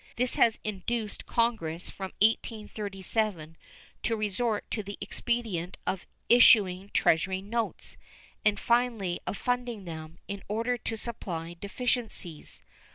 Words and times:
This 0.15 0.33
has 0.33 0.57
induced 0.63 1.27
Congress, 1.27 1.87
from 1.87 2.11
1837, 2.21 3.55
to 4.01 4.15
resort 4.15 4.71
to 4.71 4.81
the 4.81 4.97
expedient 4.99 5.77
of 5.85 6.07
issuing 6.27 6.89
Treasury 6.91 7.43
notes, 7.43 7.97
and 8.43 8.59
finally 8.59 9.19
of 9.27 9.37
funding 9.37 9.85
them, 9.85 10.17
in 10.27 10.41
order 10.49 10.75
to 10.75 10.97
supply 10.97 11.53
deficiencies. 11.53 12.63